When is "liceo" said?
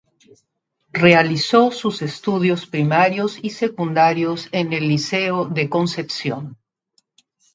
4.87-5.45